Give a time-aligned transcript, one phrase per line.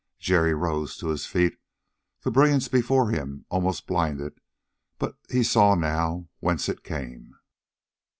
[0.17, 1.59] Jerry rose to his feet;
[2.21, 4.41] the brilliance before him almost blinded,
[4.97, 7.35] but he saw now whence it came.